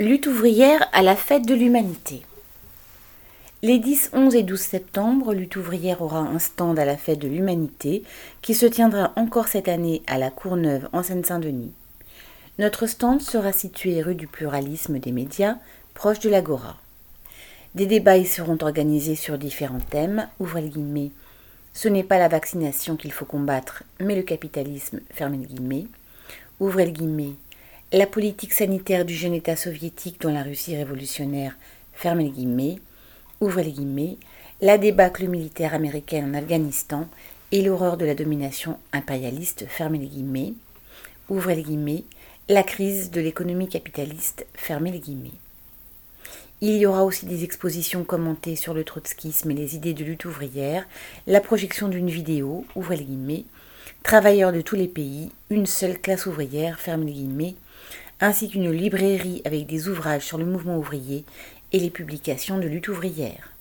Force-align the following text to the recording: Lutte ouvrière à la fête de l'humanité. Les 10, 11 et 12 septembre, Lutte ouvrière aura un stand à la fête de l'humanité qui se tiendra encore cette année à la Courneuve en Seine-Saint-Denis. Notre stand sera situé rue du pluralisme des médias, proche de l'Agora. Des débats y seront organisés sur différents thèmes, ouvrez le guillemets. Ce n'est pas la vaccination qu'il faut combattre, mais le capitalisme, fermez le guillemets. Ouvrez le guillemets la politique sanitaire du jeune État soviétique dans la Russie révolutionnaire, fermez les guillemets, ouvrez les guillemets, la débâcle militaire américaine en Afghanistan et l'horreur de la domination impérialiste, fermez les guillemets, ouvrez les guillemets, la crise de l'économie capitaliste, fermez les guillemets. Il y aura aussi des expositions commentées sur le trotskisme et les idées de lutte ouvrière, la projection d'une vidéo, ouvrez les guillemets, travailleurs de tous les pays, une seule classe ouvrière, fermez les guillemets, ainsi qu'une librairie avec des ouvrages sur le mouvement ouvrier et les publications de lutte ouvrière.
Lutte 0.00 0.28
ouvrière 0.28 0.88
à 0.92 1.02
la 1.02 1.16
fête 1.16 1.44
de 1.44 1.56
l'humanité. 1.56 2.22
Les 3.62 3.80
10, 3.80 4.10
11 4.12 4.36
et 4.36 4.44
12 4.44 4.60
septembre, 4.60 5.34
Lutte 5.34 5.56
ouvrière 5.56 6.02
aura 6.02 6.20
un 6.20 6.38
stand 6.38 6.78
à 6.78 6.84
la 6.84 6.96
fête 6.96 7.18
de 7.18 7.26
l'humanité 7.26 8.04
qui 8.40 8.54
se 8.54 8.64
tiendra 8.64 9.12
encore 9.16 9.48
cette 9.48 9.66
année 9.66 10.02
à 10.06 10.16
la 10.16 10.30
Courneuve 10.30 10.88
en 10.92 11.02
Seine-Saint-Denis. 11.02 11.72
Notre 12.60 12.86
stand 12.86 13.20
sera 13.20 13.50
situé 13.50 14.00
rue 14.00 14.14
du 14.14 14.28
pluralisme 14.28 15.00
des 15.00 15.10
médias, 15.10 15.56
proche 15.94 16.20
de 16.20 16.30
l'Agora. 16.30 16.76
Des 17.74 17.86
débats 17.86 18.18
y 18.18 18.24
seront 18.24 18.58
organisés 18.60 19.16
sur 19.16 19.36
différents 19.36 19.80
thèmes, 19.80 20.28
ouvrez 20.38 20.62
le 20.62 20.68
guillemets. 20.68 21.10
Ce 21.74 21.88
n'est 21.88 22.04
pas 22.04 22.18
la 22.18 22.28
vaccination 22.28 22.96
qu'il 22.96 23.10
faut 23.10 23.24
combattre, 23.24 23.82
mais 23.98 24.14
le 24.14 24.22
capitalisme, 24.22 25.00
fermez 25.10 25.38
le 25.38 25.46
guillemets. 25.46 25.86
Ouvrez 26.60 26.84
le 26.86 26.92
guillemets 26.92 27.34
la 27.92 28.06
politique 28.06 28.52
sanitaire 28.52 29.06
du 29.06 29.14
jeune 29.14 29.32
État 29.32 29.56
soviétique 29.56 30.20
dans 30.20 30.30
la 30.30 30.42
Russie 30.42 30.76
révolutionnaire, 30.76 31.56
fermez 31.94 32.24
les 32.24 32.30
guillemets, 32.30 32.80
ouvrez 33.40 33.64
les 33.64 33.72
guillemets, 33.72 34.18
la 34.60 34.76
débâcle 34.76 35.26
militaire 35.26 35.72
américaine 35.72 36.30
en 36.30 36.38
Afghanistan 36.38 37.08
et 37.50 37.62
l'horreur 37.62 37.96
de 37.96 38.04
la 38.04 38.14
domination 38.14 38.78
impérialiste, 38.92 39.64
fermez 39.68 39.96
les 39.96 40.06
guillemets, 40.06 40.52
ouvrez 41.30 41.54
les 41.54 41.62
guillemets, 41.62 42.04
la 42.50 42.62
crise 42.62 43.10
de 43.10 43.22
l'économie 43.22 43.70
capitaliste, 43.70 44.46
fermez 44.52 44.92
les 44.92 45.00
guillemets. 45.00 45.38
Il 46.60 46.76
y 46.76 46.84
aura 46.84 47.04
aussi 47.04 47.24
des 47.24 47.42
expositions 47.42 48.04
commentées 48.04 48.56
sur 48.56 48.74
le 48.74 48.84
trotskisme 48.84 49.50
et 49.52 49.54
les 49.54 49.76
idées 49.76 49.94
de 49.94 50.04
lutte 50.04 50.26
ouvrière, 50.26 50.86
la 51.26 51.40
projection 51.40 51.88
d'une 51.88 52.10
vidéo, 52.10 52.66
ouvrez 52.74 52.98
les 52.98 53.04
guillemets, 53.04 53.44
travailleurs 54.02 54.52
de 54.52 54.60
tous 54.60 54.76
les 54.76 54.88
pays, 54.88 55.30
une 55.48 55.64
seule 55.64 55.98
classe 55.98 56.26
ouvrière, 56.26 56.80
fermez 56.80 57.06
les 57.06 57.12
guillemets, 57.12 57.54
ainsi 58.20 58.48
qu'une 58.48 58.70
librairie 58.70 59.42
avec 59.44 59.66
des 59.66 59.88
ouvrages 59.88 60.24
sur 60.24 60.38
le 60.38 60.44
mouvement 60.44 60.78
ouvrier 60.78 61.24
et 61.72 61.78
les 61.78 61.90
publications 61.90 62.58
de 62.58 62.66
lutte 62.66 62.88
ouvrière. 62.88 63.57